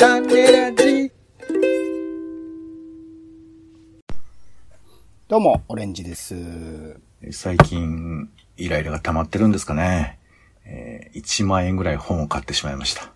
[0.00, 1.12] 種ラジ
[5.28, 6.98] どうも、オレンジです。
[7.32, 10.18] 最近、イライラが溜まってるんですかね。
[10.64, 13.12] えー1万円ぐらい本を買ってしまいました。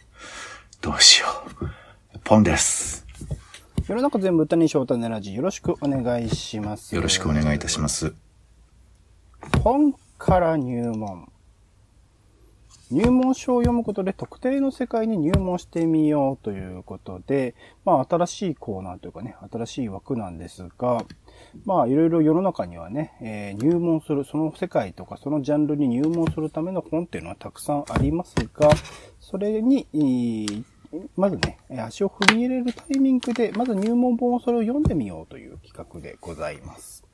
[0.82, 1.28] どうしよ
[1.62, 2.18] う。
[2.22, 3.06] ポンです。
[3.88, 6.94] 世の中全部歌に翔太ネラジよろしくお願いします。
[6.94, 8.12] よろしくお願いいたします。
[9.62, 11.32] 本から入門。
[12.90, 21.04] 入門書を読むことで特定の世界に入門してみようということで、まあ新しいコーナーというかね、新しい枠なんですが、
[21.64, 28.70] まあいろいろ世の中にはね、えー入門する、その世界とかそのジャンルに入門するための本っていうのはたくさんありますが、
[29.18, 29.86] それに、
[31.16, 37.04] まずね、足を踏み入れるタイミングで、まず入門本をそれを読んでみようという企画でございます。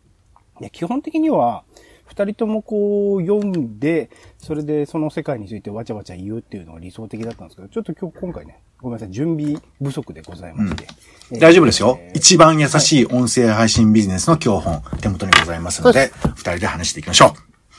[0.61, 1.65] で基本的には、
[2.11, 10.87] 二人ともこう読んで、それでその世界についてわちゃわちゃ言うっていうのが理想的だったんですけど、ちょっと今日今回ね、ごめんなさい、準備不足でございまして。
[11.31, 11.97] えー大丈夫ですよ。
[12.03, 17.27] えー一番優しい音声配信ビジネスの教本、手元にございますので、二人で話していきましょ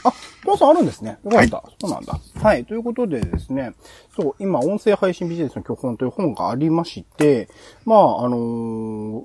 [0.05, 0.11] あ、
[0.45, 1.17] トモさんあるんですね。
[1.25, 1.63] よかった。
[1.81, 2.17] そうなんだ。
[2.41, 2.63] はい。
[2.63, 3.73] ということでですね、
[4.16, 7.49] そう、今、音声配信ビジネスの教本という本がありまして、
[7.85, 9.23] まあ、あのー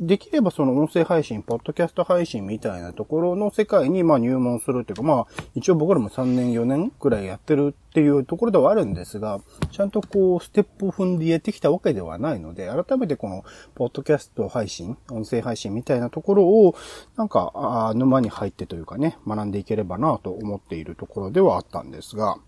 [0.00, 16.74] できればその音声配信、ポッドキャスト配信みたいなところの世界にまあ入門するっていうか、まあ一応僕らも3年4年くらいやってるっていうところではあるんですが、ちゃんとこうステップを踏んでやってきたわけではないので、改めてこのポッドキャスト配信、音声配信みたいなところを
[17.16, 22.38] なんかあ沼に入ってというかね、学んでいければなと思っているところではあったんですが、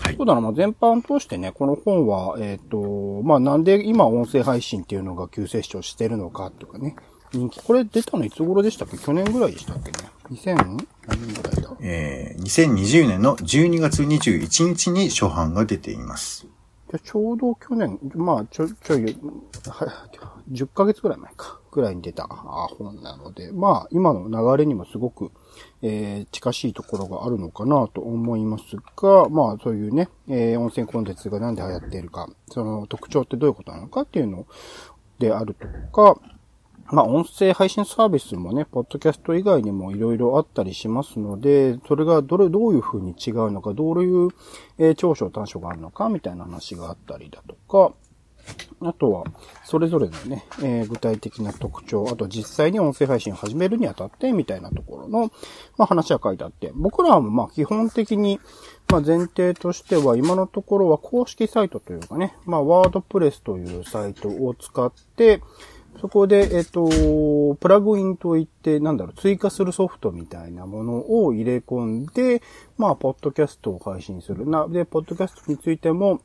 [0.00, 6.96] はいそうだな、まあ、全般通してね、この本は、えっ、と、まあ、なんで今音声配信っていうのが急成長してるのかとかね、
[7.32, 8.96] 人気、これ出たのいつ頃でしたっけ？
[8.96, 10.54] 去年ぐらいでしたっけね ?2000?
[10.54, 10.76] 何
[11.26, 11.70] 年ぐらいだ？
[11.70, 11.76] う。
[11.80, 16.46] えー、2020年の12月21日に初版が出ています。
[16.90, 20.08] じゃあちょうど去年、まあ、ちょ、ちょい、は
[20.52, 25.32] 10ヶ月ぐらい前か、ぐらいに出たあ本なので、まあ、今の流れにもすごく、
[25.86, 34.46] えー近しいところがあるのかなと思いますが、まあ、そういうね、えー音声コンテンツがなんで流行っているか、その特徴ってどういうことなのかっていうの
[35.18, 36.18] であるとか、
[36.86, 44.28] まあ、音声配信サービスもね、ポッドキャスト以外にもいろいろあったりしますので、それがどれ、どういう風に違うのか、どういう、
[44.78, 47.94] え長所短所があるのか、みたいな話があったりだとか、
[48.80, 49.24] あとは、
[49.64, 55.30] それぞれのね、えー具体的な特徴、あと実際に音声配信を始めるにあたって、みたいなところの、
[55.78, 58.40] まあ話が書いてあって、僕らはまあ基本的に、
[58.90, 65.40] まあ前提としては、今のところは公式サイトというかね、まあワードプレスというサイトを使って、
[66.00, 72.42] そこで、えっ、と、プラグインといって、なんだろう、追加するソフトみたいなものを入れ込んで、
[72.76, 74.46] まあ、ポッドキャストを配信する。
[74.46, 76.20] な、で、ポッドキャストについても、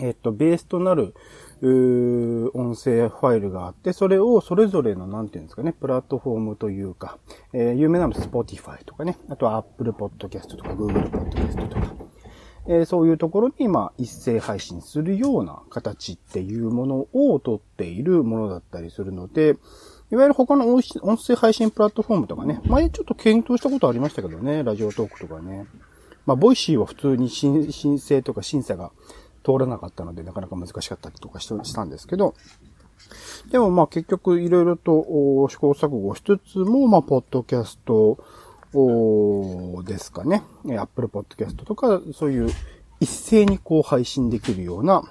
[0.00, 1.14] えっと、ベースとなる、
[1.60, 7.18] うー音声ファイルがあって、それをそれぞれの、なんていうんですかね、プラットフォームというか、
[7.52, 11.94] えー有名なの Spotify とかね、あとは Apple Podcast とか Google Podcast とか、
[12.68, 19.56] えーそういうところに、まあ、一斉配信するような形っていうものを取っているものだったりするので、
[20.10, 20.82] いわゆる他の音
[21.16, 25.66] 声配信プラットフォームとかね、前ちょっと検討したことありましたけどね、ラジオトークとかね。
[26.24, 27.64] まあ、ボイシーは普通に 申
[27.98, 28.92] 請とか審査が
[29.52, 32.34] 通らなかったので、なかなか難しかったりとかしたんですけど、
[33.50, 40.42] でもまあ結局いろいろと試行錯誤しつつも、まあ、ポッドキャストですかね。
[40.68, 42.50] え Apple Podcast とか、そういう
[43.00, 45.02] 一斉にこう配信できるような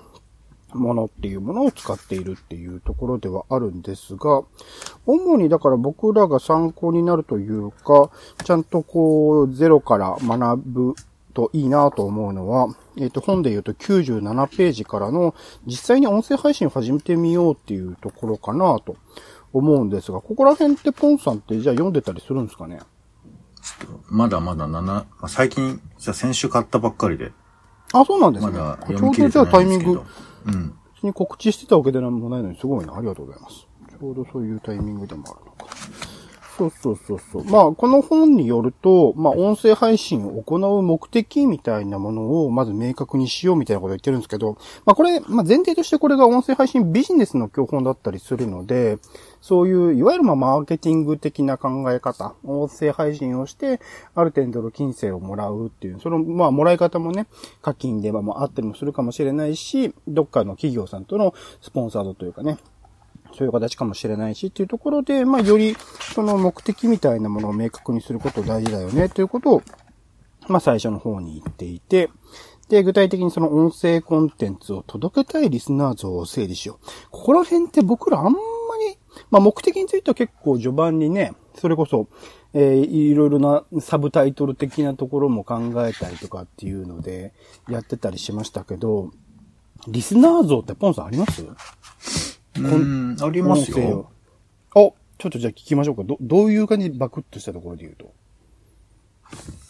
[0.73, 4.43] ものっていうものを使っているっていうところではあるんですが、
[5.07, 8.11] 主にだから僕らが参考になるというか、
[8.43, 10.95] ちゃんとこう、ゼロから学ぶ
[11.37, 15.35] といいなと思うのは、えっ、と、本で言うと97ページからの、
[15.67, 18.95] 実際に音声配信を始めてみようっていうところかなと
[19.53, 22.79] 思うんですが、ここら辺ってポンさんってじゃあ読んでたりするんですかね？
[24.09, 27.31] まだまだ7、まあ最近、じゃあ先週買ったばっかりで、
[27.93, 28.53] あ、そうなんですね。
[28.53, 30.01] まだちょうどじゃあタイミング。
[30.47, 30.73] うん。
[30.95, 32.95] 別に告知してたわけでもないのにすごいな。
[32.97, 33.67] ありがとうございます。
[33.91, 36.16] ちょうどそういうタイミングでもあるのか。
[36.57, 37.45] そうそうそうそう。
[37.45, 48.97] まあ、この本によると、まあ、音声配信を行う目的みたいなものをまず明確にしようみたいなことを言ってるんですけど、まあ、これ、まあ、前提としてこれが音声配信ビジネスの教本だったりするので、
[49.39, 53.79] そういう、いわゆるまあ、マーケティング的な考え方、音声配信をして、
[54.15, 57.27] ある程度の金銭をもらうっていう、その、まあ、もらい方もね、
[57.61, 62.57] 課金でまあ、あったりもするかもしれないし、どっかの企業さんとのスポンサードというかね、
[63.35, 65.75] そういう形かもしれないしっていうところで、まあ、より、
[66.13, 69.61] その目的みたいなものを明確にすること大事だよね、ということを、
[70.47, 72.09] まあ、最初の方に言っていて、
[72.69, 76.85] で、具体的にその音声コンテンツを届けたいリスナー像を整理しよう。
[77.11, 78.31] ここら辺って僕らあんま
[78.89, 78.97] り、
[79.31, 82.09] まあ目的については結構序盤にね、それこそ、
[82.53, 87.33] えー、いろいろなサブタイトル的なところも考えたりとかっていうので、
[87.69, 89.11] やってたりしましたけど、
[89.87, 92.36] リスナー像ってポンさんあります？
[92.59, 94.11] うん、ありますよ。
[94.75, 94.91] あ、ちょ
[95.27, 96.03] っとじゃあ聞きましょうか。
[96.03, 98.13] ど、どういう感じバクッとしたところで言うと？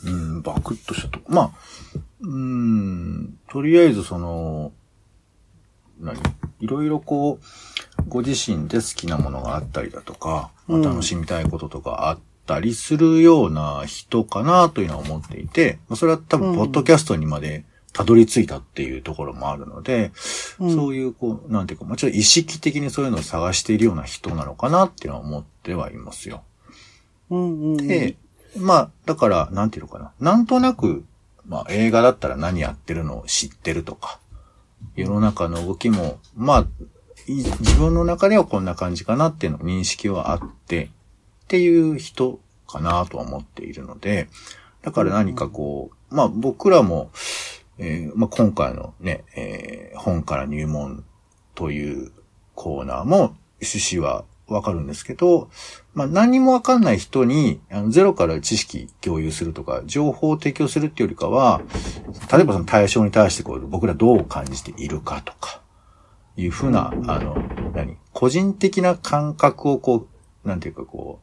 [0.06, 1.20] うん、バクッとしたと。
[1.28, 1.52] まあ、
[2.22, 4.72] うん、とりあえずその、
[6.00, 6.18] 何？
[6.60, 7.44] いろいろこう、
[8.08, 17.64] ご自身で好きなものがあったりだとか、まあ、楽しみたいこととかあったりするような人かなというのは思っていて、まあ、それは多分、ポッドキャストにまで
[17.98, 20.12] たどり着いたっていうところもあるので、
[20.60, 26.44] うん、そういう、こう、なんていうか、もちろん意識的にそういうのを探しているような人なのかなっていうのは思ってはいますよ。
[27.32, 28.16] うんうんうん、で、
[28.56, 30.12] まあ、だから、なんていうのかな。
[30.20, 31.06] なんとなく、
[31.48, 34.20] まあ、映画だったら何やってるのを知ってるとか、
[34.96, 36.68] 世の中の動きも、まあ、
[37.28, 40.92] 自分の中ではこんな感じかなっていうの認識はあって、
[41.46, 44.30] っていう人かなとは思っているので、
[44.84, 47.10] だから何かこう、まあ僕らも、
[47.80, 51.04] えー、まあ今回のね、えー、本から入門
[51.56, 52.12] という
[52.56, 55.50] コーナーも趣旨はわかるんですけど、
[55.94, 61.62] まあ何もわかんない人にあのゼロから知識共有するとか、情報を提供するっていうよりかは、
[62.32, 65.62] 例えばその対象に対してこう僕らどう感じているかとか、
[66.38, 67.36] いうふうな、あの、
[67.74, 70.08] 何個人的な感覚をこ
[70.44, 71.20] う、なんていうかこ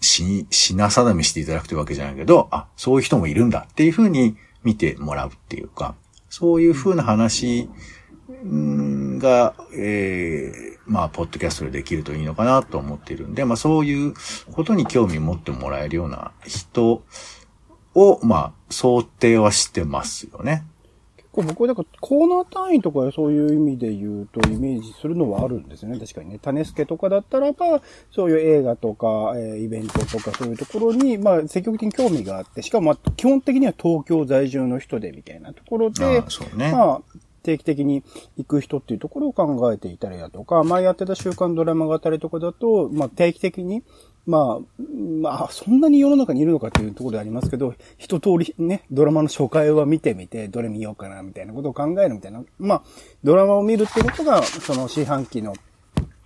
[0.00, 5.94] う、し、品定めしていただくというわけじゃないけど、あ、そういう人もいるんだっていうふうに見てもらうっていうか、
[6.28, 7.68] そういう風な話
[9.18, 14.14] が、えー、まあ、ポッドキャストでできるといいのかなと思っているんで、まあ、そういう
[14.52, 17.02] ことに興味持ってもらえるような人
[17.94, 20.64] を、まあ、想定はしてますよね。
[21.32, 25.98] 結構僕はだからコーナー単位とかそういう意味で言うとイメージするのはあるんですよね。
[25.98, 26.40] 確かにね。
[26.42, 27.80] 種付けとかだったらば、
[28.10, 37.00] そういう映画とか、えー、イベントとかそういうところに、まあ積極的に興味があって、しかもまあ基本的には東京在住の人でみたいなところで、あね、まあ
[37.44, 38.02] 定期的に
[38.36, 43.84] 行く人っていうところを考えていたりだとか、前やってた週刊ドラマ語りとかだと、まあ定期的に、
[44.26, 44.82] まあ、
[45.20, 52.42] まあ、そんなに世の中にいるのかっていうところでありますけど、一通りね、ドラマの初回は見てみて、どれ見ようかな、みたいなことを考えるみたいな。
[52.58, 52.82] まあ、
[53.24, 55.54] ドラマを見るってことが、その四半期の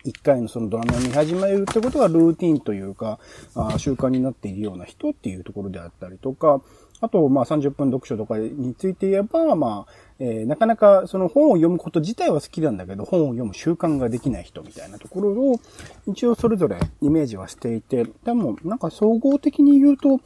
[0.05, 3.19] 一回のそのドラマを見始めるってことがルーティンというか、
[3.55, 6.61] あ習慣になっているような人っていうところであったりとか、
[7.05, 15.61] あと、まあ30分読書とかについて言えば、まあ、えー、なかなかその本を読むこと自体は好きなんだけど、本を読む習慣ができない人みたいなところを、
[16.07, 20.21] 一応それぞれイメージはしていて、でもなんか総合的に言うと、やっ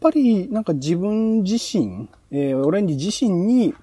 [0.00, 3.74] ぱりなんか自分自身、えー、オレンジ自身に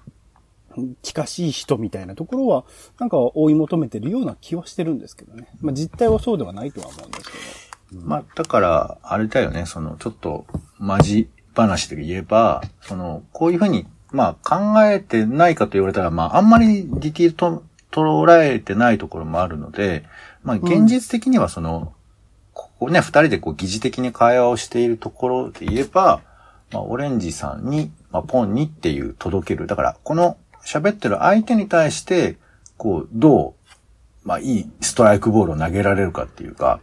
[1.02, 2.64] 近しい人みたいなところは、
[2.98, 5.48] なんか追い求めてるような気はしてるんですけどね。
[5.60, 7.62] まあ実態はそうではないとは思うんですけど。
[8.00, 10.46] まあ、だから、あれだよね、その、ちょっと、
[10.78, 20.04] マジ話で言えば、その、こういうふうに、まあ考えてないかと言われたら、まああんまりディティールと捉えてないところもあるので、
[20.42, 21.86] まあ現実的にはその、うん、
[22.52, 26.22] ここね、二人でこう疑似的に会話をしているところで言えば、
[26.72, 29.66] まあオレンジさんに、まあポンにっていう届ける。
[29.66, 32.36] だからこの喋ってる相手に対して、
[32.76, 33.54] こう、ど
[34.24, 36.80] う、まあいいストライクボールを投げられるかっていうか、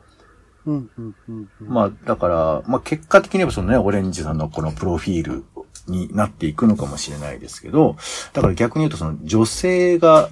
[1.62, 5.44] まあ、だから、まあ結果的にはそのね、オレンジさんのこのプロフィール
[5.88, 7.96] になっていくのかもしれないですけど、
[8.34, 10.30] だから逆に言うとその女性が、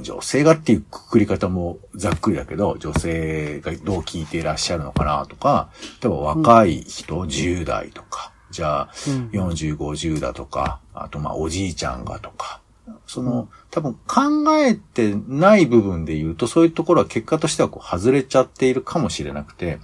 [0.00, 5.70] 女性がっていうくくり方もざっくりだけど、女性がどう聞いていらっしゃるのかなとか、
[6.02, 8.88] 例えば若い人、うん、10代とか、じゃあ、
[9.32, 12.60] 40、50だとか、あとまあおじいちゃんがとか、
[13.06, 19.78] その、多分考えてない部分で言うと、そういうところは結果としてはこう外れちゃっているかもしれなくて、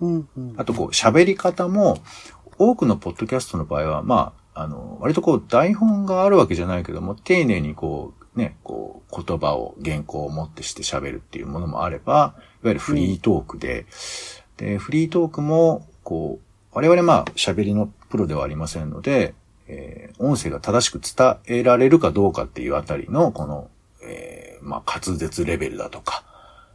[0.00, 1.98] うんうん、あとこう喋り方も、
[2.58, 13.86] 多くのポッドキャストの場合は、まあ、あの、割とこう台本があるわけじゃないけども、丁寧にこう、ね、こう、言葉を、原稿をもってして喋るっていうものもあれば、いわゆるフリートークで、
[14.60, 19.34] うん、で、フリートークも、こう、我々まあ、喋りのプロではありませんので、
[19.74, 23.70] えー、音声が正しく伝えられるかどうかっていうあたりの、この、
[24.04, 26.24] えー、まあ、滑舌レベルだとか、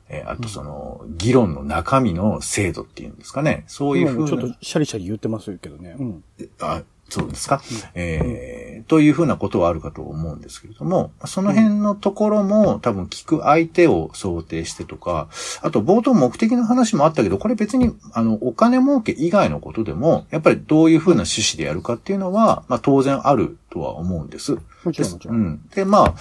[0.10, 3.66] えー、あとその、議論の中身の精度っていうんですかね。
[3.68, 4.28] そういうふうな。
[4.28, 5.96] ちょっとシャリシャリ言ってますけどね。
[6.00, 6.24] うん。
[6.60, 7.62] あ、そうですか、
[7.96, 15.30] えー、というふうなことはあるかと思うんですけれども、その辺のところも多分聞く相手を想定してとか、
[15.62, 24.58] あと冒頭目的の話もあったけど、これ別に、あの、お金儲け以外のことでも、やっぱりどういうふうな趣旨でやるかっていうのは、まあ当然あるとは思うんです。
[24.84, 25.38] もちろんもちろん。
[25.38, 25.70] うん。
[25.70, 26.16] で、まあ、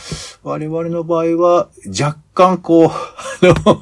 [0.44, 2.90] 我々の場合は、若干こう、 あ
[3.64, 3.80] の、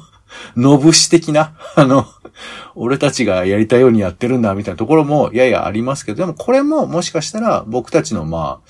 [0.55, 2.05] のぶし的な、あの、
[2.75, 8.69] 俺たちがやりたいようにやってるんだ、みたいなところもややありますけど、でもこれももしかしたら僕たちのまあ、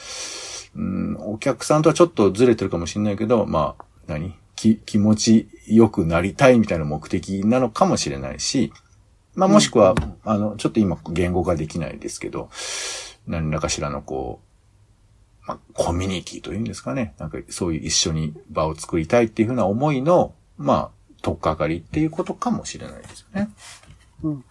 [0.76, 4.36] うん、お客さんとはちょっとずれてるかもしれないけど、まあ、何？
[4.56, 8.74] き、気持ち良くなりたいみたいな目的なのかもしれないし、
[9.36, 12.50] まあもしくは、うん、あの、ちょっと今言語化できないですけど、
[13.28, 14.40] 何らかしらのこ
[15.44, 17.14] う、まあ、コミュニティというんですかね。
[17.20, 20.90] なんかそういう一緒に場を作りたいっていうふうな思いの、まあ、
[21.26, 23.50] とっかかりっていうことかもしれないですよね。
[24.22, 24.44] うん、うん。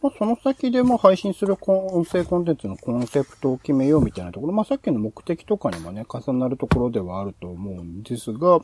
[0.00, 8.60] ま、その先で、まあ、配信する音声コンテンツのコンセプトを決めようみたいなところ、まあ、さっきの目的とかにもね、重なるところではあると思うんですが、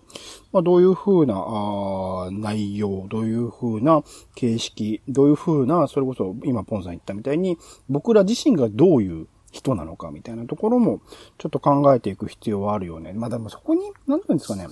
[0.52, 4.02] まあ、どういう風な、あ内容、どういう風な
[4.34, 7.58] 形式、どういう風な、それこそ今ポンさん言ったみたいに、
[7.90, 11.02] 僕ら自身がどういう人なのかみたいなところも、
[11.36, 13.12] ちょっと考えていく必要はあるよね。
[13.12, 14.68] まあ、でもそこに、なんていうんですかね、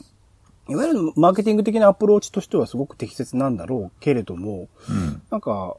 [0.68, 5.76] いわゆるマーケティング的なアプローチとしてはすごく適切なんだろうけれども、うん、なんか、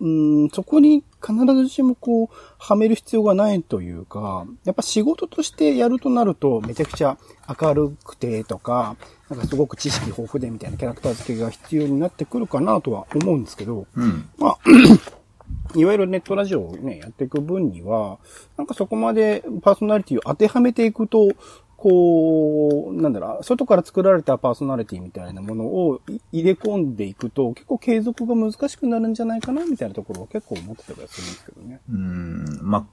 [0.00, 2.28] うん、そこに必ずしもこう、
[2.58, 7.18] はめる必要がないというか、やっぱ仕事としてやるとなると、めちゃくちゃ
[7.60, 8.96] 明るくてとか、
[9.30, 14.58] なんかすごく知識豊富でみたいなキャラクター付けが必要になってくるかなとは思うんですけど、うん、まあ、
[15.74, 18.18] いわゆるネットラジオをね、やっていく分には、
[18.56, 21.28] なんかそこまでパーソナリティを当てはめていくと、
[21.76, 26.00] こう、なんだろう、外から作られたパーソナリティみたいなものを
[26.32, 31.80] 入れ込んでいくと、結構継続が難しくなるんじゃないかな、みたいなところは結構思ってたりはするんですけどね。
[31.90, 32.86] うん、まあ、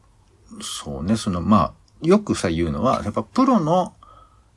[0.62, 3.94] そうね、その、まあ、よくさ言うのは、やっぱプロの、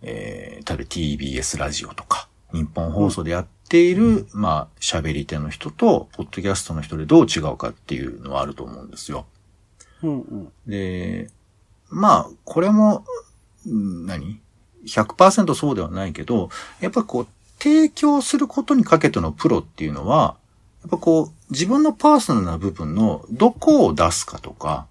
[0.02, 9.26] えー、例えば TBS ラジオとか、日本放送でやっている、うん、まあ、喋り手の人と、ポッドキャストの人でどう違うかっていうのはあると思うんですよ。
[10.02, 11.30] うんうん、で、
[11.90, 13.04] まあ、これも、
[13.66, 14.40] 何
[14.87, 17.26] ?100% そうではないけど、やっぱこう、
[17.58, 20.37] 提供することにかけてのプロっていうのは、
[20.82, 24.87] やっぱこう、自分のパーソナルな部分のどこを出すかとか、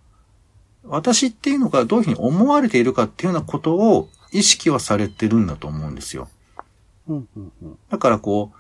[0.84, 6.28] 私っていうのがどういうふうに思われているかっていうようなことを意識はされてるんだと思うんですよ。
[7.90, 8.52] だからこ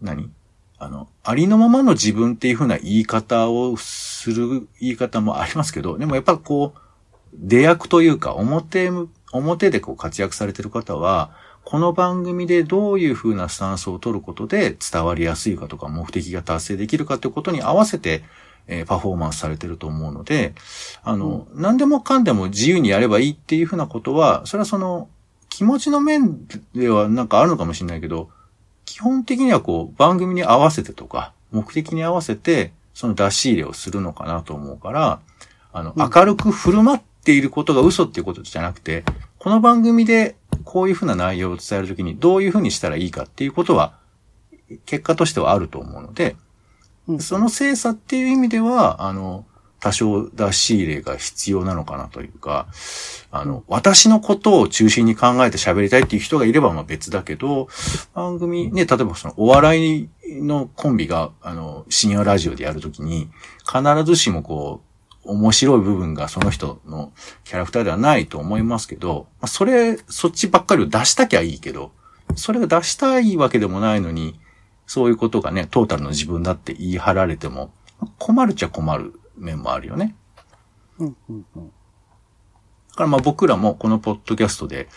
[0.00, 0.30] う、何？
[0.78, 6.78] あの、ありのままの自分っていうふうな言い方をする言い方もありますけど、でもやっぱこう、
[7.34, 8.90] 出役というか、表
[9.32, 11.30] 表でこう活躍されてる方は、
[11.64, 18.22] この番組でどういう風なスタンスを取ることで伝わりやすいかとか目的が達成できるかということに合わせて、
[18.68, 20.54] えー、パフォーマンスされてると思うので、
[21.02, 25.08] あの、うん、何でもかんでも自由にやればいいっていう風なことは、それはその
[25.48, 28.30] 気持ちの面ではなんかあるのかもしれないけど、
[28.84, 35.20] 基本的にはこう番組に合わせてとか、目的に合わせてその出し入れをするのかなと思うから、
[35.72, 39.04] あの、明るく振る舞っていることが嘘っていうことじゃなくて、
[39.38, 43.98] この番組でこういうふうな内容を伝えるときにどういうふうにしたらいいかっていうことは、
[44.84, 46.36] 結果としてはあると思うので、
[47.18, 49.44] その精査っていう意味では、あの、
[49.80, 52.68] 多少出し入れが必要なのかなというか、
[53.30, 57.68] あの、私のことを中心に考えて喋りたいっていう人がいればまあ別だけど、
[58.14, 63.28] 番組ね、例えばそのお笑いのコンビが、あの、深夜ラジオでやるときに、
[63.64, 64.95] 必ずしもこう、
[65.26, 67.12] 面白い部分がその人の
[67.44, 71.92] キャラクターではないと思いますけど、まあ、それ、そっちばっかりを出したきゃいいけど、
[72.34, 74.40] それが出したいわけでもないのに、
[74.86, 77.72] そういうことがね、トータルの自分だって言い張られても、
[78.18, 80.14] 困るっちゃ困る面もあるよね。
[80.98, 81.66] うんうんうん。
[81.66, 84.88] だからまあ僕らもこのポッドキャストで、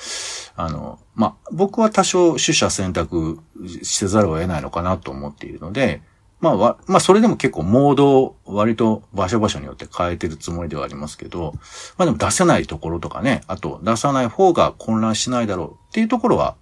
[0.56, 3.40] あの、まあ僕は多少取捨選択
[3.84, 6.02] せざるを得ないのかなと思っているので、
[6.42, 11.54] まあ、まあ、それでも結構モードを割と場所場所によって変えてるつもりではありますけど、
[11.98, 16.56] まあでも出せないところとかね、あと出さない方が混乱しないだろうっていうところは、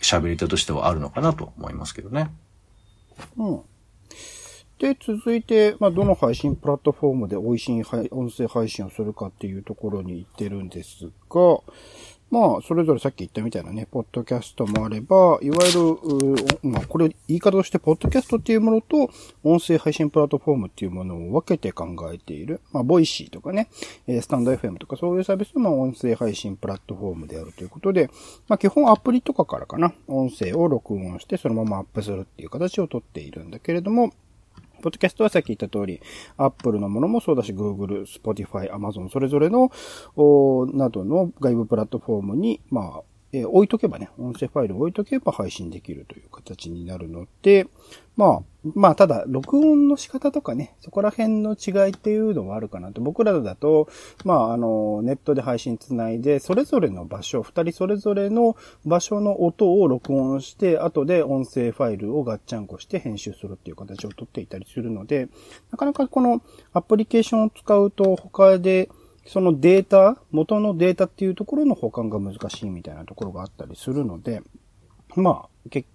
[0.00, 2.30] 喋り手としてはあるのかなと思いますけどね。
[3.36, 3.60] うん。
[4.78, 11.60] で、続いて、まあ、どの配信プラットフォームで美味しい音声配信をするかっていうところに行ってるんですが、
[12.30, 19.10] まあ、それぞれさっき言ったみたいなね、ポッドキャストもあれば、いわゆる、まあ、これ言い方として、ポッドキャストっていうものと、
[19.42, 22.60] 音声配信プラットフォームっていうものを分けて考えている。
[22.72, 23.68] まあ、ボイシーとかね、
[24.06, 28.10] スタンド FM とかそういうサービスも音声配信プラットフォームであるということで、
[28.46, 34.12] まあ、基本アプリとかからかな、音声を録音してそのままアップするっていう形をとっているんだけれども、
[34.80, 36.00] ポッドキャストはさっき言った通り、
[36.36, 39.70] Apple のものもそうだし、Google、Spotify、Amazon、それぞれの、
[40.16, 47.66] おなどの外部プラットフォームに、まあ、えー、置いとけばね、音声ファイルを置いとけば配信できるという形になるので、
[48.16, 48.42] まあ、
[48.74, 53.00] まあ、ただ、録音の仕方とかね、そこら辺の違いっていうのはあるかなと。
[53.00, 53.88] 僕らだと、
[54.26, 65.28] まあ、あの、ネットで配信つないで、それぞれの場所、二人それぞれの場所の音を録音して、後で音声ファイルをガッチャンコして編集するっていう形をとっていたりするので、
[65.70, 66.42] なかなかこの
[66.74, 68.90] アプリケーションを使うと他で、
[69.30, 74.42] そのデータ、元のデータっていうところの保管が難しいみたいなところがあったりするので、
[75.14, 75.86] まあ、結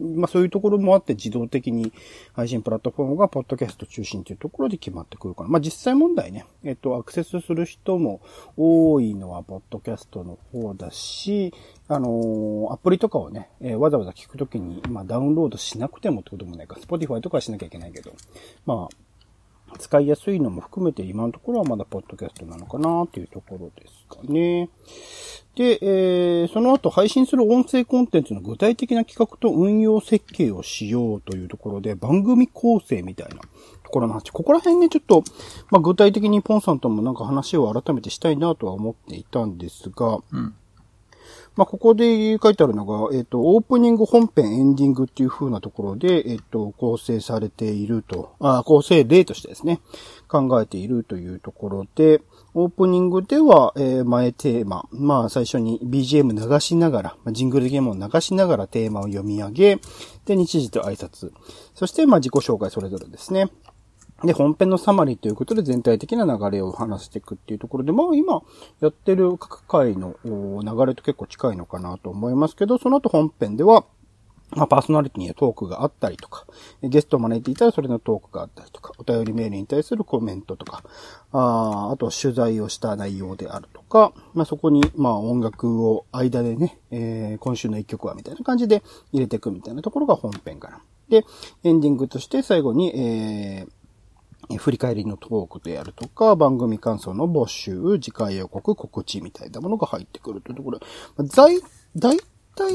[0.00, 1.92] まあそういうところもあって自動的に
[2.32, 5.50] 配信プラットフォームがポッドキャスト中心というところで決まってくるかな。
[5.50, 8.22] まあ実際問題ね、えっと、アクセスする人も
[8.56, 11.54] 多いのはポッドキャストの方だし、
[11.86, 18.12] あの、アプリとかをね、えー、わざわざ聞くときに、まあダウンロードしなくてもってこともないか、Spotify とかはしなきゃいけないけど、
[18.66, 18.96] まあ、
[19.78, 24.68] 使いやすいのも含めて今のところはまだポッドキャストなのかなっていうところですかね。
[25.56, 33.36] で、えー、その後配信する音声コンテンツの具体的な企画と運用設計をしようというところで、番組構成みたいな
[33.82, 34.30] ところの話。
[34.30, 35.24] ここら辺ね、ちょっと、
[35.70, 40.54] まあ、具体的にポンさんともなんか話を改めてしたいなとは思っていたんですが、うん
[41.56, 49.80] まあ、ここで書いてあるのが、えっ、ー、と、オープニング、本編、エンディングっていう風なところで、えっ、ー、と、構成されていると、あ、構成例としてですね、
[50.28, 52.22] 考えているというところで、
[52.54, 59.78] オープニングでは、えー、前テーマ、まあ最初に BGM 流しながら、ジングルゲームを流しながらテーマを読み上げ、
[60.26, 61.32] で、日時と挨拶、
[61.74, 63.50] そしてまあ自己紹介それぞれですね。
[64.24, 68.42] で、本編のサマリーということで全体的な流れを話していくっていうところで、まあ今
[68.80, 73.84] やってる各回の流れと結構近いのかなと思いますけど、その後本編では、
[74.52, 76.44] まあ、パーソナリティにトークがあったりとか、
[76.82, 80.82] ゲストを招いていたらそれのトークがあったりとか、お便りメールに対するコメントとか、
[81.32, 90.80] ああと取材をした内容であるとか、まあ、そこに、まあ、音楽を間でね、えー、今週の一曲はみたいな感じで入れていくみたいなところが本編かな。
[91.08, 91.24] で、
[91.62, 93.79] エンディングとして最後に、えー、
[94.58, 100.80] 振り返りのトークであるとか、番組感想の募集、次回予告、告知みたいなものが入ってくるというところ。
[101.34, 101.60] 大、
[101.96, 102.18] 大
[102.54, 102.72] 体、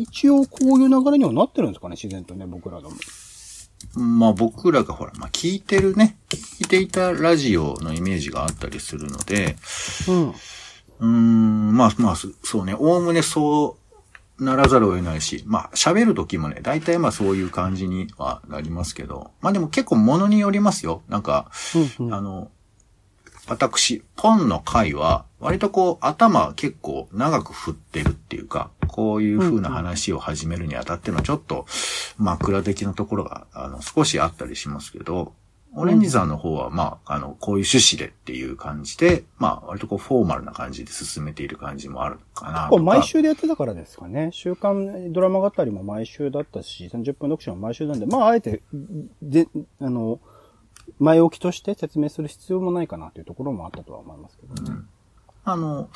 [0.00, 2.94] 一応こういう流れにはなってるんですかね、自然とね、僕らでも。
[3.94, 9.56] まあ僕らがほら、まあ聞いてるね、聞いていたラジオのイメージがあったりするので、
[10.08, 10.34] うん。
[11.00, 13.87] うん、まあまあ、そうね、おおむねそう
[14.38, 21.02] ならざるを得ないし、まあ喋るときもね、大体まあそういう感じにはなりますけど、まあでも結構物によりますよ。
[21.08, 21.50] なんか、
[21.98, 22.50] うんうん、あの、
[23.48, 31.64] 私、ポンの回は、割とこう、頭結構長く振ってるっていうか、こういう風な話を始めるにあたってのちょっと
[32.18, 35.32] 枕的なところが、あの、少しあったりしますけど、
[35.74, 44.30] オレンジさんの方は、まあ、あの、こういう趣旨でっていう感じで、まあ、割とこう、フォーマルな感じで進めている感じもあるかなと毎週でやってたからですかね。
[44.32, 48.62] 週刊ドラマ語りも毎週だったし、30分読書も毎週なんで、まあ、あえて、
[49.22, 49.46] で、
[49.80, 50.20] あの、
[50.98, 54.70] 前置きとして説明する必要もないかなというところもあったとは思いますけどね。
[54.70, 54.88] うん、
[55.52, 55.88] あの、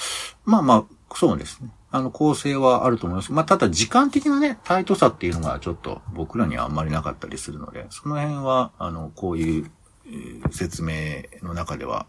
[0.45, 0.85] まあまあ、
[1.15, 1.71] そうですね。
[1.91, 3.33] あの、構成はあると思います。
[3.33, 9.71] まあ、ただ時間的なね、タイトさっていうのがちょっと僕らにはあんまりなかったりするので、その辺は、あの、こういう、
[10.07, 10.95] えー、説明
[11.47, 12.07] の中では、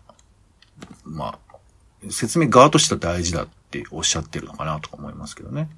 [1.04, 1.56] まあ、
[2.10, 5.70] 説明側としては大事だっておっしゃってるのかなとか思いますけどね。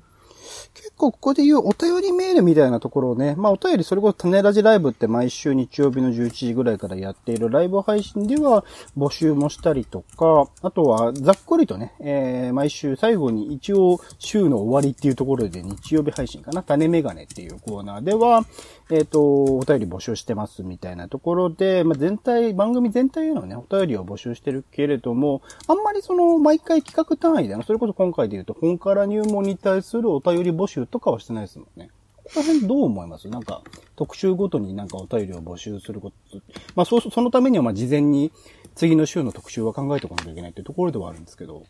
[0.73, 8.65] 結構ここで言うお便りメールみたいなところをね、まあお便りそれこそ種ラジライブって毎週日曜日の11時ぐらいからやっているライブ配信では
[8.97, 18.45] 募集もしたりとか、あとはざっくりとね、えー、毎週最後に一応週の終わりっていうところで日曜日配信かな、種メガネっていうコーナーでは、
[18.91, 31.89] えっ、ー、と、お便り募集してますみたいなところで、まあ全体、番組全体へのね、お便りを募集してるけれども、あんまりその毎回企画単位での、それこそ今回で言うと本から入門に対するお便り募集とかはしてないですもんね。
[32.25, 33.27] この辺どう思います？
[33.27, 33.61] なんか、
[33.95, 36.37] 特集ごとになんかお便りを募集すること。
[36.75, 38.31] まあ、そう、そのためにはま事前に
[38.75, 41.63] 次の週の特集は考えておかなきゃいけないっていうところではあるんですけど。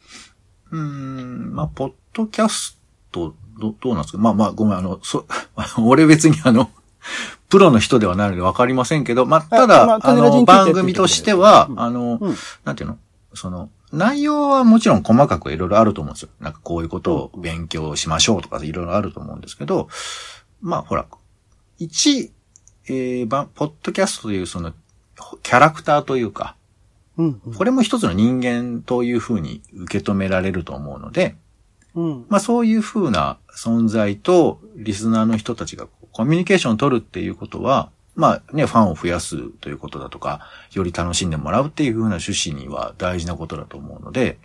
[0.72, 2.78] うーん、まあ、ポッドキャス
[3.12, 4.18] ト、ど、どうなんですか？
[4.18, 5.26] まあまあ、ごめん、あの、そ、
[5.86, 6.70] 俺別にあの、
[7.50, 12.98] プロの人ではないのでわかりませんけど、まあ、ただ、あ、まあ、の、番組としては、うん、あの、うん、なんていうの？
[13.34, 16.30] その、内容はもちろん細かくいろいろあると思うんですよ。
[16.40, 19.90] なんかこういうことを勉強しましょうとかいろいろあると思うんですけど、
[20.62, 21.06] まあほら、
[21.78, 22.32] 一、
[22.88, 24.74] えー、ば、ポッドキャストというその、
[25.44, 26.56] キャラクターというか、
[27.18, 31.36] うんうん、これも一つの人間というふうに受け止められると思うので、
[31.94, 44.38] うん、まあそういうふうな存在とリスナーの人たちがコミュニケーションを取るっていうことは、まあね、ファンを増やすということだとか、より楽しんでもらうっていう風な趣旨には大事なことだと思うので、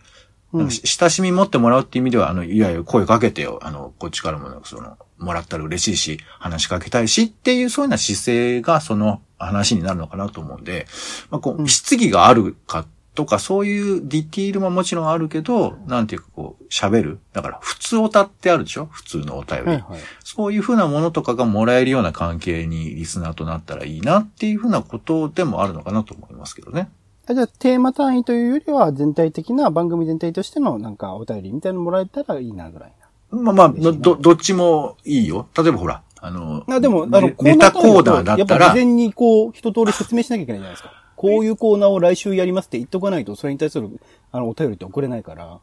[0.53, 3.61] うん親しみ持ってもらうっていう意味では、あの、いやいや、声かけてよ。
[3.63, 10.89] あの、こっちからも、その、もらったら嬉しいし、話しかけたいしっていう、そういうような姿勢が、その話になるのかなと思うんで、
[11.31, 17.19] まあ、こう、うん質疑があるかとか、そういうディティールももちろんあるけど、なんていうか、こう、喋る。
[17.33, 18.87] だから、普通歌ってあるでしょ？
[18.87, 19.67] 普通のお便り。
[19.67, 20.01] はいはい。
[20.23, 26.89] そういうふうなものとかがもらえるような関係にリスナーとなったらいいなっていうふうなことでもあるのかなと思いますけどね。
[27.29, 32.93] あじゃあ、テーマ単位というよりは、全体的な番組全体としての、なんか、お便りみたいなのもらえたらいいな、ぐらい
[33.31, 35.47] まあまあ、ど、どっちもいいよ。
[35.57, 36.77] 例えばほら、あの、な。
[36.77, 40.91] あ、でも、あの、ネネタコーナーだったやっぱら事、前にこう、一通り説明しなきゃいけないじゃないですか。
[41.21, 43.91] こういうコーナーを来週やりますって言っとかないと、それに対する、
[44.33, 45.59] あの、お便りって送れないから。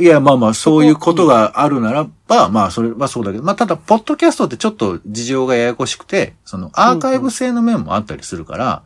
[0.00, 8.82] いや、まあまあ、そういうことがあるならば、まあ、それはそうだけど、まあ、ただ、ポッドキャストってちょっと事情がややこしくて、その、アーカイブ性の面もあったりするから、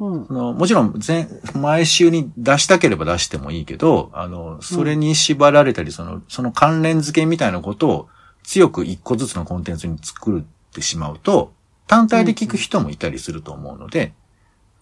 [0.00, 0.26] うん。
[0.26, 8.08] そのもちろん、前、毎週に出したければ出してもいいけど、あの、それに縛られたり、その、その関連付けみたいなことを
[8.42, 11.52] 強く一個ずつのコンテンツに作ってしまうと、
[11.86, 14.14] 単体で聞く人もいたりすると思うので、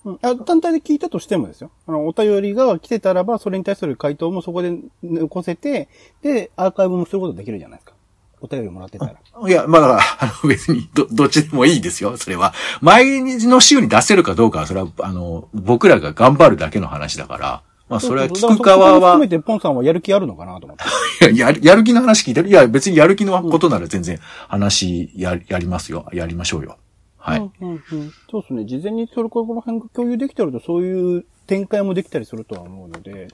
[0.04, 1.70] うんあ単体で聞いたとしてもですよ。
[1.86, 5.88] あの、お便りが来てたらば、それに対する回答もそこで残せて、
[6.22, 7.94] で、アーカイブもすることできるじゃないですか。
[8.40, 9.12] お便りもらってたら。
[9.12, 12.52] いや、まあだから、あの別にど、どっちでもいいですよ、それは。
[12.80, 20.78] 毎日の週に出せるかどうかは、それは、あの、僕らが頑張るだけの話だから、まあそれは聞く側そうそ含、めて、ポンさんはやる気あるのかなと思っ
[21.20, 21.30] て。
[21.30, 22.48] いや、やるやる気の話聞いてる。
[22.48, 26.06] いや、別にやる気のことなら全然話や、やりますよ。
[26.12, 26.78] やりましょうよ。
[27.22, 27.38] はい。
[27.38, 27.82] うんうんうん、
[28.28, 28.64] そうですね。
[28.64, 33.28] 事前にそれこの辺が共有できてると、そういう展開もできたりするとは思うので、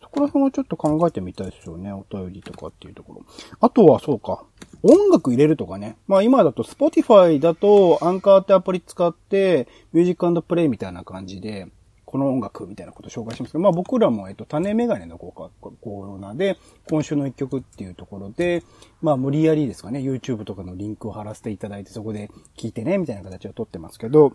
[0.00, 1.92] そこら辺はちょっと考えてみたいですよね。
[1.92, 3.22] お便りとかっていうところ。
[3.60, 4.44] あとは、そうか。
[4.84, 5.96] 音楽入れるとかね。
[6.06, 11.66] まあ今だと Spotify だとアンカーってアプリ使ってミュージックプレイみたいな感じで、
[12.12, 16.58] この音楽みたいなことを紹介しますけど、まあ僕らも、えっと、種メガネのコーナーで、
[16.90, 18.62] 今週の一曲っていうところで、
[19.00, 24.34] まあ無理やりですかね、YouTube とかのリンクを貼らせていただいて、そこで聞いてね、みたいな形をとってますけど、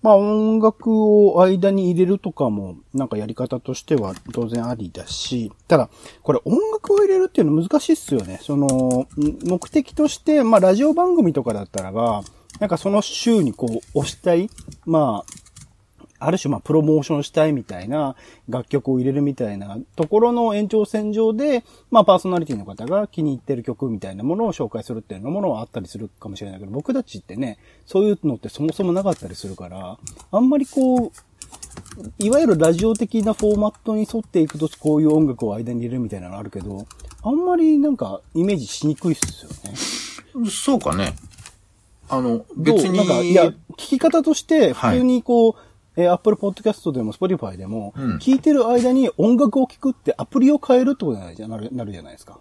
[0.00, 5.90] まあ音楽を間に入れるとかも、なんかやり方としては当然ありだし、ただ、
[6.22, 8.38] これ音楽を入れるっていうの難しいっすよね。
[8.42, 9.08] その、
[9.44, 12.22] 目的として、まあラジオ番組とかだったらば、
[12.60, 14.50] なんかその週にこう押したい、
[14.84, 15.39] まあ、
[16.20, 18.14] ある種まあプロモーションしたいみたいな
[18.48, 29.98] 楽曲を入れるみたいなところの延長線上で、まあパーソナリティの方が気に入ってる曲みたいなものを紹介するっていうのものはあったりするかもしれないけど、僕たちってね、そういうのってそもそもなかったりするから、
[30.30, 31.10] あんまりこう、
[32.18, 36.86] いわゆるラジオ的なフォーマットに沿っていくとこういう音楽を間に入れるみたいなのあるけど、
[37.22, 39.50] あんまりなんかイメージしにくいっすよ
[40.44, 40.50] ね。
[40.50, 41.14] そうかね。
[42.08, 42.98] あの、別に。
[42.98, 45.54] なんか、いや、聞き方として、はい普通にこう、
[45.96, 52.38] えー Apple Podcast でも Spotify でも、うん聞いてる間に音楽を聞くってアプリを変えるってことになるじゃなるなるじゃないですか。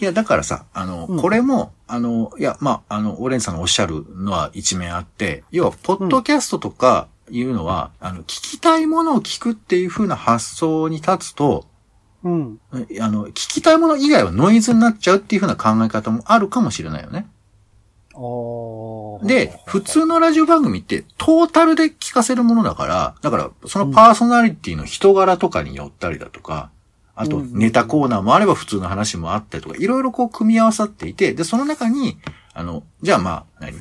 [0.00, 11.64] いや、だからさ、あの、うんこれも、あの、いや、まあ、あの、オレンジさんがおっしゃるのは一面あって、要は、ポッドキャストとかいうのは、あの、聞きたいものを聞くっていう風な発想に立つと、
[12.24, 12.58] うん。
[12.72, 12.76] あ
[13.08, 17.28] の、聞きたいもの以外はノイズになっちゃうっていう風な考え方もあるかもしれないよね。
[19.22, 26.70] で、普通のラジオ番組ってトータルで聞かせるものだから、だからそのパーソナリティの人柄とかによったりだとか、
[27.14, 27.52] あとうん。
[27.58, 32.18] ネタコーナーもあれば普通の話もあったりとか、いろいろこう組み合わさっていて、で、その中に、
[32.54, 33.72] あの、じゃあまあ、何？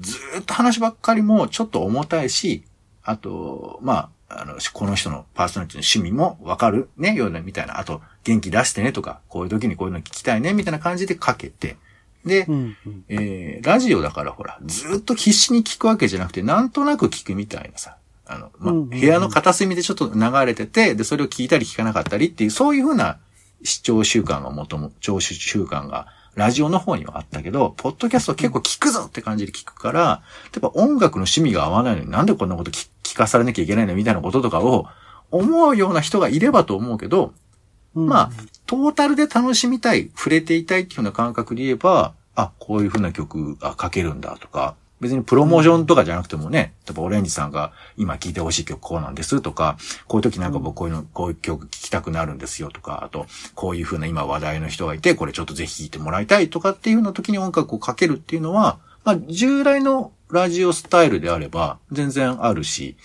[0.00, 2.64] ずーっと話ばっかりもちょっと重たいし、
[3.02, 7.78] あと、まあ、あの、この人のパーソナリティの趣味もわかるね、ような、みたいな。
[7.78, 11.76] あと、元気出してねとか、こういう時にこういうの聞きたいね、みたいな感じでかけて、
[12.24, 13.04] で、うんうん。
[13.08, 23.18] えー、ラジオだからほら、ずーっと必死に聞くわけじゃなくて、なんとなく聞くみたいなさ、あの、ま部屋の片隅でちょっと流れてて、で、それを聞いたり聞かなかったりっていう、そういうふうな
[23.62, 34.88] 視聴習慣がもとも、聴取習慣が、ラジオの方にはあったけど、ポッドキャストは結構聞くぞって感じで聞くから、例えば音楽の趣味が合わないのになんでこんなこと聞聞かされなきゃいけないのみたいなこととかを
[35.30, 37.32] 思うような人がいればと思うけど、うん
[37.94, 38.30] まあ、
[38.66, 49.76] トータルで楽しみたい、触れていたいっていうような感覚で言えば、あ、こういう風な曲が書けるんだとか、別にプロモーションとかじゃなくてもね、例えばオレンジさんが今聴いてほしい曲こうなんですとか、
[50.06, 62.96] こういう時なんか僕こういうの、こういう曲聴きたくなるんですよとか、あと、こういう風な今話題の人がいて、これちょっとぜひ聴いてもらいたいとかっていうような時に音楽をかけるっていうのは、まあ、従来のラジオスタイルであれば全然あるし、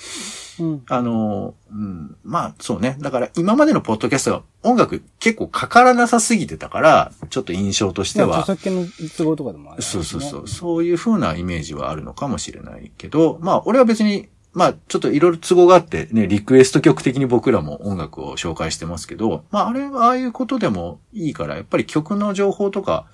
[0.59, 0.83] うん。
[0.87, 2.97] あの、うん、まあそうね。
[2.99, 23.05] だから今までのポッドキャストは音楽結構かからなさすぎてたから、ちょっと印象としては著、作権の都合とかでもある、そうそうそう、そういう風なイメージはあるのかもしれないけど、まあ俺は別に、まあちょっといろいろ都合があってね、リクエスト曲的に僕らも音楽を紹介してますけど、まああれはああいうことでもいいから、やっぱり曲の情報とか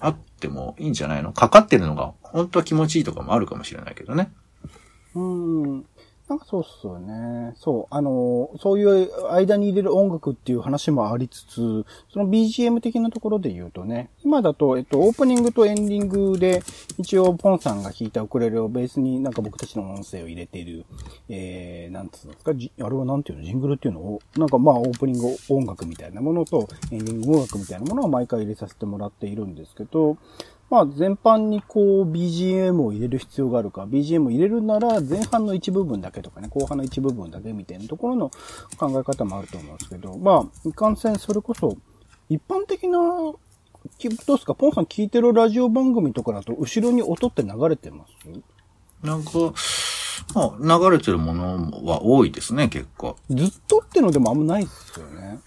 [0.00, 1.32] あってもいいんじゃないの？
[1.32, 4.30] かかってるのが本当は気持ちいいとかもあるかもしれないけどね。
[5.14, 5.84] うん。
[6.28, 7.54] なんかそうっすよね。
[7.56, 7.94] そう。
[7.94, 16.62] あの、そういう間に入れる音楽っていう話もありつつ、その BGM 的なところで言うとね、今だと、えっと、オープニングとエンディングで、
[16.98, 20.84] 一応、ポンさんが弾いたウクレレをベースになんか僕たちの音声を入れている、
[21.30, 22.54] えー、なんつうんですか、あ
[22.88, 24.00] れはなんていうの、ジングルっていうの？
[24.00, 30.18] を、なんかまあ、オープニング音楽みたいなものと、エンディング音楽みたいなものを毎回入れさせてもらっているんですけど、
[30.70, 38.30] まあ、全般にこう、BGM を入れる必要があるか、BGM を入れるなら前半の一部分だけとかね、後半の一部分だけみたいなところの
[38.76, 41.76] 考え方もあると思うんですけど、まあ、いかんせんそれこそ、
[42.28, 42.98] 一般的な、
[43.96, 44.54] きどうですか？
[44.54, 48.12] ポンさん聞いてるラジオ番組とかだと、後ろに音って流れてます？
[49.06, 49.30] なんか、
[50.34, 53.16] まあ流れてるものは多いですね、結構。
[53.30, 55.38] ずっとってのでもあんまないっすよね。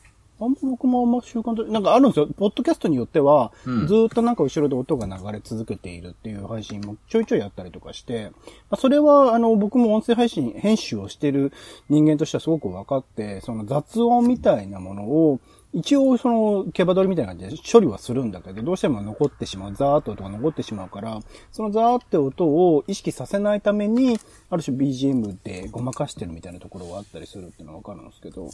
[0.46, 2.28] あんま僕もあんま習慣と、なんかあるんですよ。
[2.28, 8.32] ポッドキャストによっては、うんずーっとなんか後ろで音が流れ続けているっていう配信もちょいちょいやったりとかして、
[8.70, 11.52] まあ、それはあの僕も音声配信、編集をしてる
[11.90, 15.40] 人間としてはすごく分かって、その雑音みたいなものを、
[15.74, 21.20] 一応その、毛羽取りみたいな感じで処理はするんだけど、どうしても残ってしまう、ザーッと音が残ってしまうから、
[21.52, 28.52] そのザーって音を意識させないために、ある種 BGM でごまかしてるみたいなところがあったりするっていうのはわかるんですけど、うん。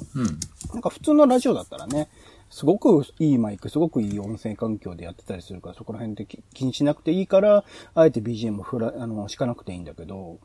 [0.73, 2.07] なんか普通のラジオだったらね、
[2.51, 7.63] すごくいいマイク、すごくいい音声環境でやってたりするから、そこら辺で気気にしなくていいから、
[7.95, 10.37] あえて BGM ふら、あの、敷かなくていいんだけど、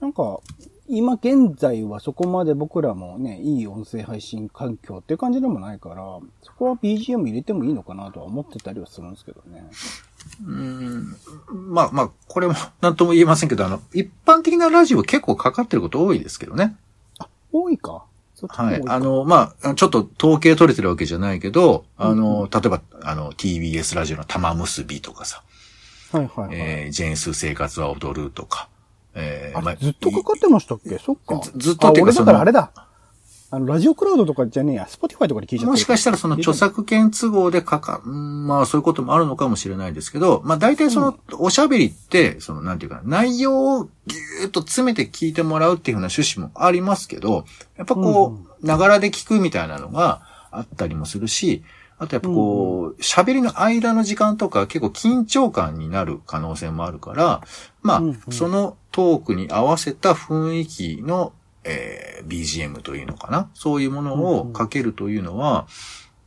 [0.00, 0.40] なんか、
[0.90, 5.96] 今現在はそこまで僕らもね、いい音声配信環境っていう感じでもないから、
[6.42, 9.64] そこは BGM 入れてもいいのかなとは思ってたりはするんですけどね。
[10.44, 11.16] うん
[11.48, 16.76] まあまあ、これも何とも言えませんけど、あの、一般的なラジオ結構かかってること多いですけどね。
[17.52, 18.04] 多いか
[18.48, 18.82] はい。
[18.86, 25.42] あ、の、まあ、ちょっと統計取れてるわけじゃないけど、あの、例えば、あの、TBS ラジオの玉結びとかさ、
[26.12, 26.58] はいはいはい。
[26.58, 28.68] えー、ジェーン・スー 生活は踊るとか、
[29.14, 30.98] えーあまあずっとかかってましたっけ？
[30.98, 31.40] そっか。
[31.42, 32.70] ずずっとっていう俺だからあれだ。
[33.52, 35.70] あの、ラジオクラウドとかじゃねえや、スポティファイとかで聞いちゃってる。
[35.72, 47.44] もしかしたらその著作権都合でかか、うんまあそういうこともあるのかもしれないですけど、まあ大体そのおしゃべりって、そのなんていうか、内容をぎゅーっと詰めて聞いてもらうっていうふうな趣旨もありますけど、
[47.76, 51.64] やっぱこう、ながらで聞くみたいなのがあったりもするし、
[52.00, 57.42] あとやっぱこう、喋りの間の時間とか結構緊張感になる可能性もあるから、
[57.82, 61.32] まうんあ、そのトークに合わせた雰囲気の、
[61.62, 63.50] えー BGM というのかな？
[63.54, 65.66] そういうものをかけるというのは、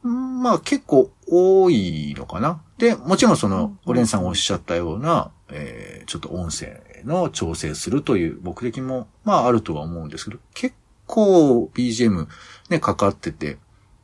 [0.04, 2.62] うんまあ結構多いのかな？
[2.78, 12.28] で、もちろんその、オレンさんがおっしゃったような、えーちょっと音声の調整するという目的も、まああるとは思うんですけど、結構 BGM
[12.70, 13.58] ね、かかってて、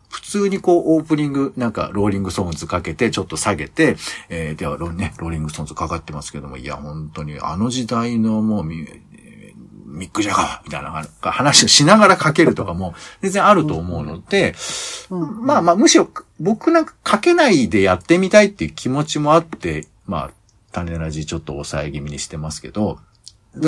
[0.10, 3.96] 普通にこう、オープニング、なんか、ローリングソングズかけて、ちょっと下げて、
[4.30, 14.56] えー、では、ロ,、ね、ローリングソングズかかってますけども、いや、本当に、あの時代のもう、ミック・ジャガーみたいな話をしながらかけるとかも、全然あると思うので、
[15.10, 15.46] うん。
[15.46, 20.32] まあまあ、むしろ、僕なんかかけないでやってみたいっていう気持ちもあって、まあ、
[20.72, 23.00] 種ラジちょっと抑え気味にしてますけど、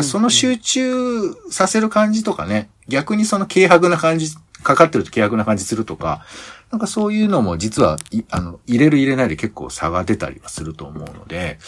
[0.03, 4.27] その集中させる感じとかね、逆にその軽薄な感じ、
[4.63, 6.25] かかってると軽薄な感じするとか、
[6.71, 11.59] なんかそういうのも実は、いあの、入れる入れないで結構差が出たりはすると思うので、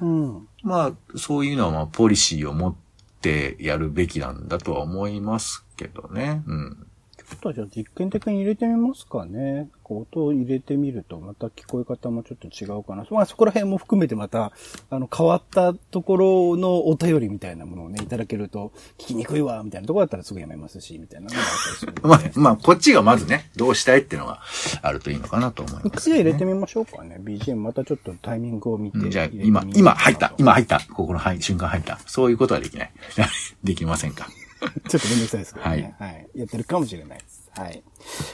[0.00, 0.48] うん。
[0.62, 2.74] まあ、そういうのはまあ、ポリシーを持っ
[3.22, 6.42] てやるべきなんだとは思いますけどね。
[6.46, 6.86] うん。
[7.30, 9.68] ちょっとじゃあ実験的に入れてみますかね。
[9.84, 13.06] こう音を入れてみるとまた聞こえ方もちょっと違うかな。
[13.10, 14.52] まあそこら辺も含めてまた、
[14.90, 21.94] あの変わったところのお便りみたいなものをね、いただけると聞きにくいわ、みたいなところだったらすぐやめますし、みたいなのがあったりする。
[22.02, 24.40] まあ、まあ、こっちがまずね、どうしたいっていうのが
[24.82, 27.18] あるといいのかなと思います、一回入れてみましょうかね。
[27.20, 32.00] BGM またちょっとタイミングを見てうんじゃあ今今入った、今入った、ここのはい瞬間入った。
[32.06, 32.92] そういうことはできない。
[33.62, 34.28] できませんか。
[34.88, 35.94] ちょっとめんどくさいですけどね。
[35.98, 36.28] はい。
[36.34, 37.50] やってるかもしれないです。
[37.56, 37.82] はい。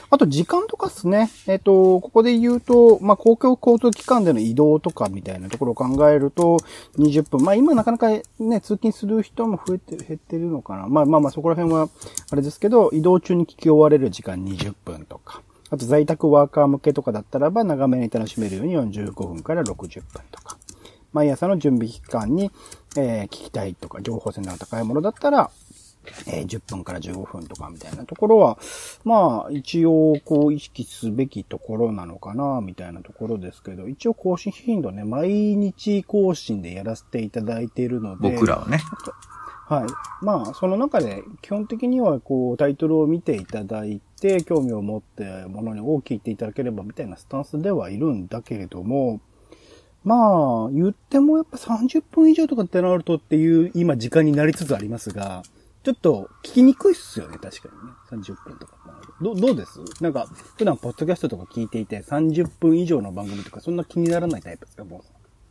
[0.09, 1.29] あと、時間とかっすね。
[1.47, 6.57] えっ、と、ここで言うと、まあ、公共交通機関での移動とかみたいなところを考えると、
[6.97, 7.43] 20分。
[7.43, 10.87] まあ、今なかなかね、通勤する人も増えて、減ってるのかな。
[10.87, 11.89] まあまあまあ、そこら辺は、
[12.29, 15.41] あれですけど、移動中に聞き終われる時間20分とか。
[15.69, 20.57] あと、在宅ワーカー向けとかだったらば、長めに楽しめるように45分から60分とか。
[21.11, 22.51] 毎朝の準備期間に、
[22.95, 25.49] えー、聞きたいとか、情報性の高いものだったら、
[26.27, 28.57] えー、10分から15分とかみたいなところは、
[29.03, 38.31] まあ、一応、こう、意識すべきところなのかな、みたいなところですけど、一応更新頻度ね、毎日更新でやらせていただいているので。
[38.31, 38.79] 僕らはね。
[39.67, 40.23] はい。
[40.23, 49.19] まあ、その中で、基本的には、こう、タイトルを見ていただいて、興味を持ってものにを聞いていただければ、みたいなスタンスではいるんだけれども、
[50.05, 55.43] まあ、言ってもやっぱ30分以上とかってなるとっていう、今時間になりつつありますが、
[55.87, 57.69] ちょっと聞きにくいっすよね、確か
[58.11, 58.25] にね。
[58.25, 58.73] 30分とか。
[59.21, 59.79] どどうです？
[60.01, 65.05] なんか、普段ポッドキャストとか聞いていて、30分以上の番組とか、そんな気にならないタイプですか、も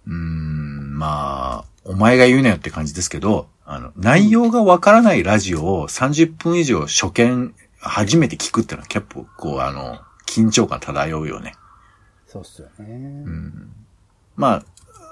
[0.06, 0.10] う。
[0.10, 11.54] うーん、まあ、お前が言うなよって感じですけど、あの、内容がわからないラジオを30分以上初見、初めて聞くっていうのは結構、こう、あの、緊張感漂うよね。
[12.26, 12.84] そうっすよね。
[13.24, 13.72] うん。
[14.36, 14.64] まあ、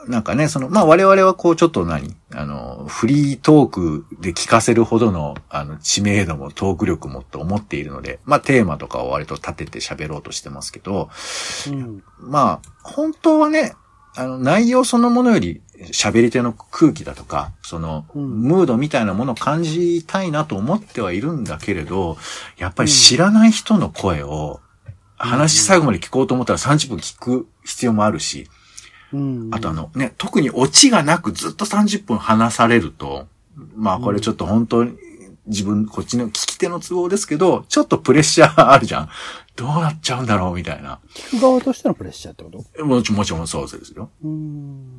[0.08, 11.10] なんかね、その、まあ我々はこうちょっと何あの、フリートークで聞かせるほどの、あの、知名度もトーク力もと思っているので、まあテーマとかを割と立てて喋ろうとしてますけど、
[11.68, 13.74] うん、まあ、本当はね、
[14.16, 22.16] あの、内容そのものより喋り手の空気だとか、その、うん、ムードみたいなものを感じたいなと思ってはいるんだけれど、
[22.56, 24.60] やっぱり知らない人の声を、
[25.16, 28.48] 話最後まで聞こうと思ったら30分聞く必要もあるし、
[29.52, 33.26] あとあのね、特にオチがなくずっと30分話されると、
[33.76, 34.92] まあこれちょっと本当に
[35.46, 39.08] 自分、こっちの聞き手の都合ですけど、ちょっとプレッシャーあるじゃん。
[39.56, 40.98] どうなっちゃうんだろうみたいな。
[41.14, 42.84] 聞く側としてのプレッシャーってこと？
[42.84, 44.10] もちもちろんそうですよ。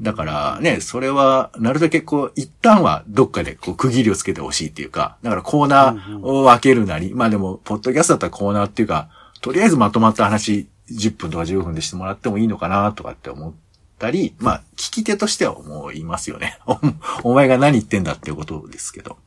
[0.01, 9.09] だからね、それは、なるだけこう、一旦はどっかでこう区切りをつけてほしいっていうか、だからコーナーを分けるなり、うんうん、まあでも、ポッドキャストだったらコーナーっていうか、
[9.41, 13.53] とりあえずまとまった話、10分とか15分でしてもらってもいいのかなとかって思っ
[13.97, 16.59] たり、まあ、聞き手としては思いますよね。
[17.23, 19.17] お前が何言ってんだっていうことですけど。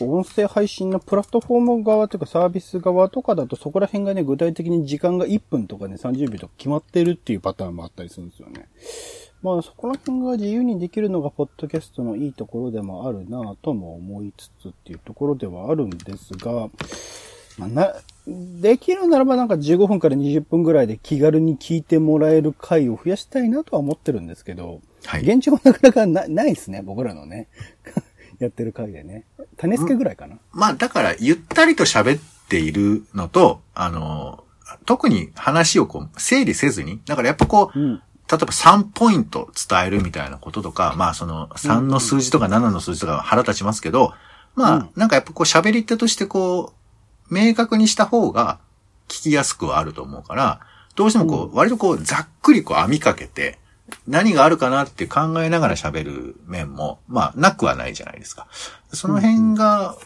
[0.00, 8.68] 音声配信のプラットフォーム側というかサービス側とかだとそこら辺がね、具体的に時間が1分とかね、30秒とか決まってるっていうパターンもあったりするんですよね。
[9.42, 16.70] まあそこら辺が自由にできるのがポッドキャストのいいところでもあるなぁとも思いつつっていうところではあるんですが、
[17.58, 17.94] まあ、な、
[18.26, 25.22] できるならばなんか15分から20分ぐらいで気軽に聞いてもらえる回を増やしたいなとは思ってるんですけど、はい。
[25.22, 27.48] 現状はなかなかな ないですね、僕らのね。
[28.38, 29.24] やってる回でね。
[29.56, 30.36] 種付けぐらいかな。
[30.52, 34.44] まあ、だから、ゆったりと喋っているのと、あの、
[34.84, 44.14] 特に話をこう、整理せずに、だからやっぱこう、うん、例えば3ポイント伝えるみたいなこととか、まあその3の数字とか7の数字とか腹立ちますけど、
[44.54, 46.81] まあ、なんかやっぱこう喋り手としてこう、
[47.32, 48.58] 明確にした方が
[49.08, 50.60] 聞きやすくはあると思うから、
[50.94, 53.58] どうしてもこう、割とこう、ざっくりこう網かけて、
[54.06, 58.46] 何があるかなって考えながら喋る面も、まあ、なくはないじゃないですか。
[58.92, 59.96] その辺が、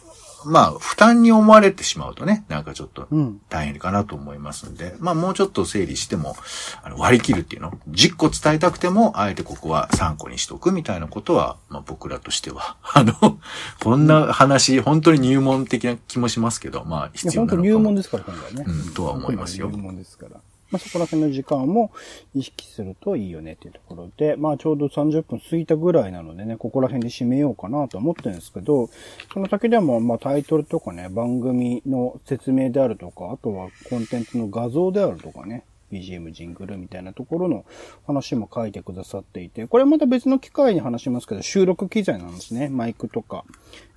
[0.46, 3.08] まあ、負担に思われてしまうとね、なんかちょっと
[3.48, 6.36] 大変かなと思いますんで、うん、まあ、もうちょっと整理しても、
[6.82, 13.38] あの割り切るっていうの、10個伝えたくても、あえてここは3個にしとくみたいなことは、まあ、僕らとしては、 あの、
[13.82, 18.64] こんな話、本当に入門的な気もしますけど、まあ、必要なのか本当入門ですから、今回ね。
[18.66, 19.68] うん、とは思いますよ。
[19.68, 20.40] 入門ですから。
[20.70, 21.92] まあ、そこら辺の時間も
[22.34, 28.88] 意識するといいよねっていうところで、まあちょうど30分過ぎたぐらいなのでね、ここら辺で締めようかなと思ってるんですけど、
[29.32, 37.64] その先でもまあタイトルとかね、番組の説明であるとか、あとはコンテンツの画像であるとかね、BGM ジングルみたいなところの
[38.06, 42.68] 話も書いてくださっていて、これまた別の機会に話しますけど、収録機材なんですね。
[42.68, 43.44] マイクとか、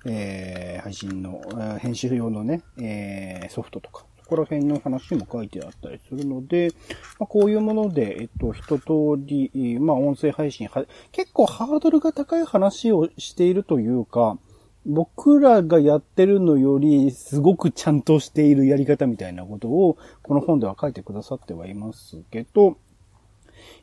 [0.06, 1.42] えー、配信の、
[1.80, 6.72] 編集用のね、えー、ソフトとか、こら辺の話も書いてあったりするので、
[7.18, 8.84] まあ、こういうもので、えっと、一通
[9.18, 14.38] り、まあ、音声配信は、結構ハードルが高い話をしているというか、
[14.86, 22.78] 僕らがやってるのより、すごくちゃんとしているやり方みたいなことを、この本では書いてくださってはいますけど、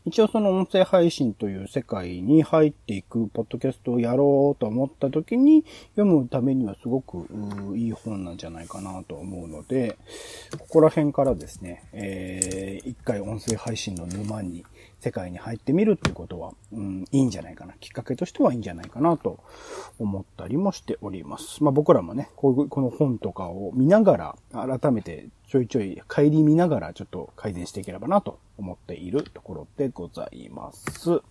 [0.06, 7.28] 一応その音声配信という世界に入っていくポッドキャストをやろうと思った時に読むためにはすごく
[7.76, 9.98] いい本なんじゃないかなと思うので、
[10.58, 14.66] ここら辺からですね、えー、一回音声配信の沼に
[15.00, 17.74] 世界に入ってみるっていうことは、うん、いいんじゃないかな。
[17.80, 19.40] きっかけとしてはいいんじゃないかなと
[20.00, 21.64] 思ったりもしております。
[21.64, 24.36] まあ僕らもね、こういうこの本とかを見ながら、
[24.80, 31.22] 改めてちょいちょい帰り見ながらちょっと改善していければなと思っているところでございます。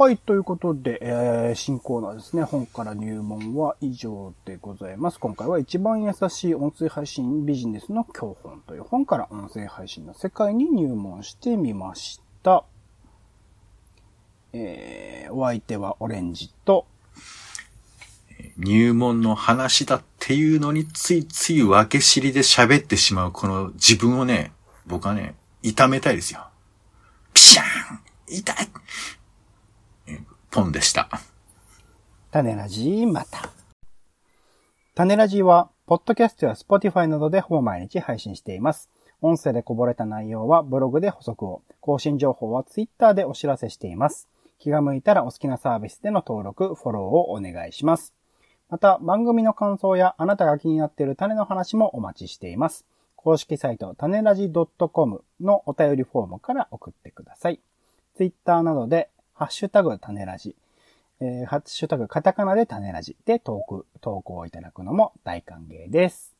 [0.00, 2.42] はい、ということで、えー、新コーナーですね。
[2.44, 5.20] 本から入門は以上でございます。
[5.20, 12.64] 今回は一番優しい音声配信ビジネスの教本という本から音声配信の世界に入門してみました。
[14.54, 16.86] えー、お相手はオレンジと、
[18.56, 24.52] 入門の話だっていうのについつい分け知りで喋ってしまうこの自分をね、
[24.86, 26.46] 僕はね、痛めたいですよ。
[27.34, 28.70] ピシャーン痛い
[30.50, 31.08] ポンでした。
[32.32, 33.50] 種ラジまた。
[34.96, 38.90] 種ラジは、ポッドキャストやスポティファイなどでほぼ毎日配信しています。
[39.22, 44.26] 音声でこぼれた内容はブログで補足を、更新情報はツイッターでお知らせしています。
[44.58, 48.12] 気が向いたらお好きなサービスでの登録、フォローをお願いします。
[48.68, 52.84] また、番組の感想やあなたが気になっている種の話もお待ちしています。
[53.14, 57.60] 公式サイト、種ラジ .com のお便りフォームから送ってください。
[58.16, 59.10] ツイッターなどで、
[59.40, 60.54] ハッシュタグ種ラジ、
[61.18, 66.34] えー、ハッシュタグカタカナで種ラジで投稿、投稿いただくのも大歓迎です。